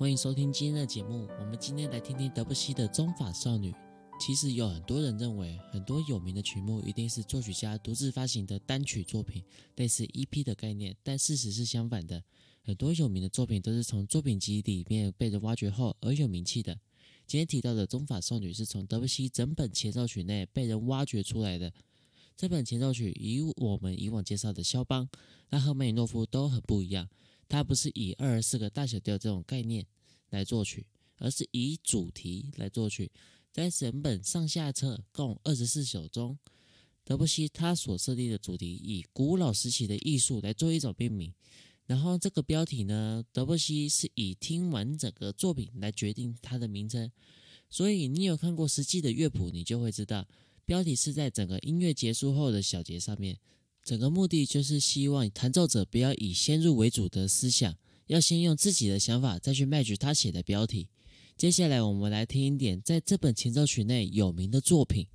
[0.00, 1.28] 欢迎收听今天的节目。
[1.38, 3.70] 我们今天来听听德布西的《中法少女》。
[4.18, 9.44] 其实有很多人认为，很多有名的曲目一定是作曲家独自发行的单曲作品，
[9.76, 10.96] 类似 EP 的概念。
[11.02, 12.24] 但事实是相反的，
[12.62, 16.80] 很多有名的作品都是从作品集里面被人挖掘后而有名气的。
[17.26, 21.70] 今天提到的《中法少女》是从德布西整本前奏曲内被人挖掘出来的。
[22.38, 25.10] 这本前奏曲与我们以往介绍的肖邦、
[25.50, 27.06] 拉赫曼尼诺夫都很不一样，
[27.50, 29.86] 它不是以二十四个大小调这种概念
[30.30, 33.10] 来作曲，而是以主题来作曲。
[33.52, 36.38] 在整本上下册共二十四首中，
[37.04, 41.34] 德布西他所设立的主题以古老时期的艺术来做一种命名。
[41.86, 47.10] 然后这个标题呢，德布西是以听完整个作品来决定它的名称。
[47.68, 50.28] 所以你有看过实际的乐谱，你就会知道，
[50.64, 53.38] 标题是在整个音乐结束后的小节上面。
[53.82, 57.74] 整个目的就是希望弹奏者不要以先入为主的思想，
[58.10, 60.88] 要先用自己的想法再去 match 他写的标题。
[61.36, 65.06] 接下来，我们来听一点在这本前奏曲内有名的作品。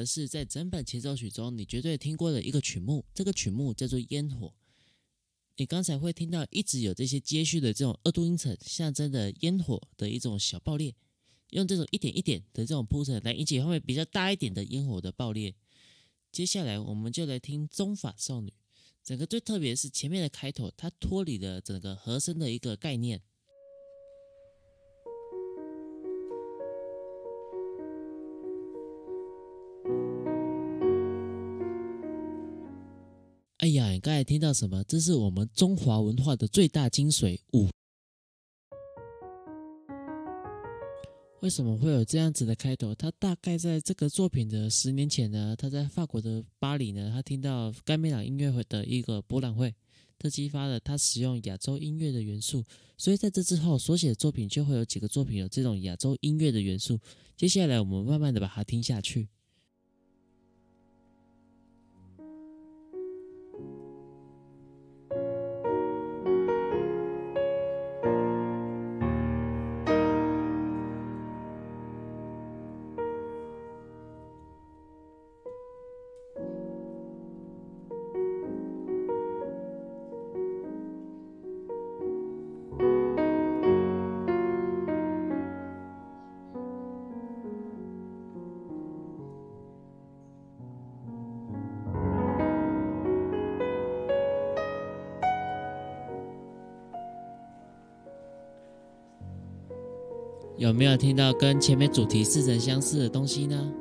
[0.00, 4.46] 的是在整本前奏曲中你绝对听过的一个曲目，这个曲目叫做《烟火》。
[5.56, 10.94] 你刚才会听到一直有这些接续的这种二度音程，象征的烟火的一种小爆裂，
[11.50, 15.54] 用这种一点一点的这种铺陈来引起后面比较大一点的烟火的爆裂。
[16.32, 18.48] 接下来我们就来听《中法少女》，
[19.04, 23.20] 整个最特别是前面的开头，它脱离了整个和声的一个概念。
[33.60, 34.82] 哎呀，你刚才听到什么？
[34.84, 37.68] 这是我们中华文化的最大精髓五。
[41.42, 42.94] 为什么会有这样子的开头？
[42.94, 49.74] 他大概在这个作品的十年前呢，他在法国的巴黎呢，他听到甘美朗音乐会的一个博览会，
[50.18, 52.64] 这激发了他使用亚洲音乐的元素，
[52.96, 56.98] 所以在这之后所写的作品就会有几个作品有这种亚洲音乐的元素。
[57.36, 59.28] 接下来我们慢慢的把它听下去。
[100.60, 103.72] 有没有听到跟前面主题似曾相似的东西呢？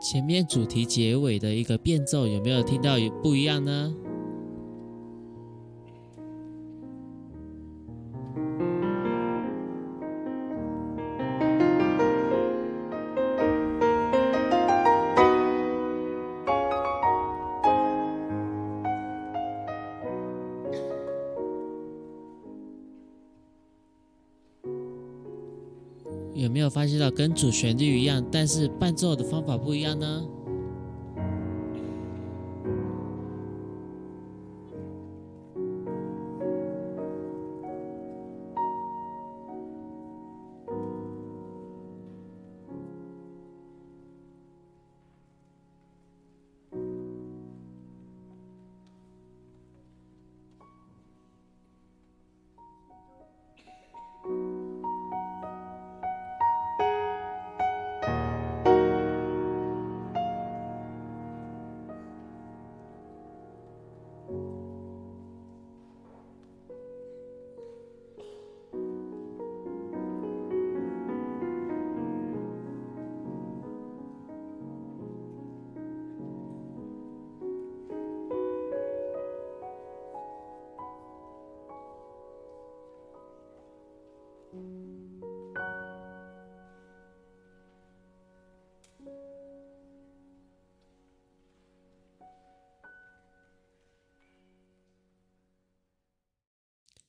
[0.00, 3.92] 前面主题结尾的一个变奏，有没有听到有不一样呢？
[26.34, 30.24] 有没有发现到跟主旋律一样，但是伴奏的方法不一样呢？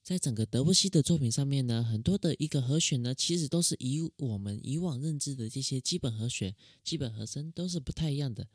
[0.03, 6.53] 在整个德布西的作品上面呢，很多的一个和弦呢，其实都是以我们以往认知的这些基本和弦、
[6.83, 8.45] 基本和声都是不太一样的，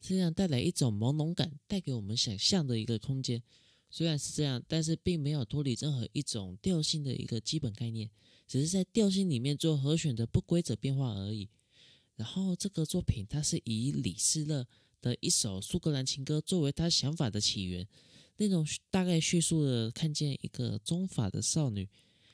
[0.00, 3.40] 这样带来一种朦胧感，带给我们想象的一个空间。
[3.88, 8.10] 虽然是这样，但是并没有脱离任何一种调性的一个基本概念，
[8.48, 11.48] 只是在调性里面做和弦的不规则变化而已。
[12.16, 14.66] 然后这个作品它是以李斯勒
[15.00, 17.86] 的一首苏格兰情歌作为他想法的起源。
[18.38, 21.88] 那种大概叙述了看见一个中法的少女，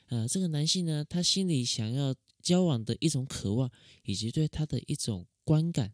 [0.06, 3.70] 呃，这个男性呢，他心里想要交往的一种渴望，
[4.04, 5.92] 以及对他的一种观感，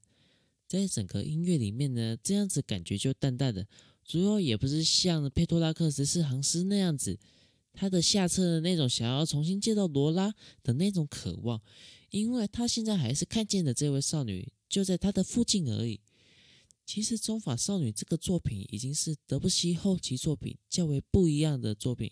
[0.66, 3.66] 在整个音乐里面呢，这样子感觉就淡淡的，
[4.04, 7.16] 主要也不是像佩托拉克十四行诗那样子，
[7.72, 10.34] 他的下册的那种想要重新见到罗拉
[10.64, 11.62] 的那种渴望，
[12.10, 16.00] 因为他现在还是看见的这位少女就在他的附近而已。
[16.92, 22.10] 其实《中法少女》这个作品已经是德布西后期作品较为不一样的作品，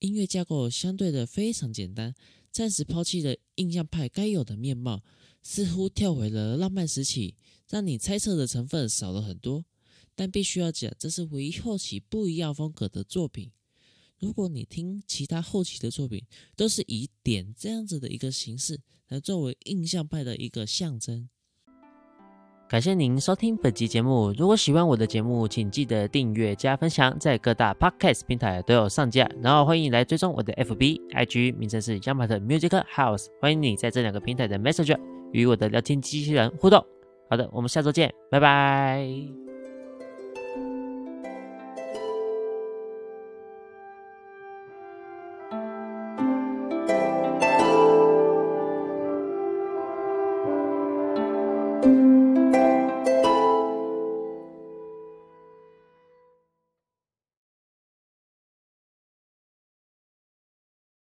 [0.00, 2.12] 音乐架构相对的非常简单，
[2.50, 5.04] 暂时抛弃了印象派该有的面貌，
[5.40, 7.36] 似乎跳回了浪漫时期，
[7.70, 9.64] 让你猜测的成分少了很多。
[10.16, 13.52] 但必须要讲，这是唯一后期不一样风格的作品。
[14.18, 21.28] 如果你听其他后期的作品，都是以点这样子的一个形式来作为印象派的一个象征。
[22.68, 24.32] 感谢您收听本期节目。
[24.36, 29.28] 如果喜欢我的节目，请记得订阅加分享，在各大 podcast 平台都有上架。
[29.40, 33.26] 然后欢迎来追踪我的 FB、IG，名称是 y a m a t Music House。
[33.40, 34.98] 欢迎你在这两个平台的 Messenger
[35.32, 36.84] 与我的聊天机器人互动。
[37.30, 39.45] 好的，我们下周见，拜拜。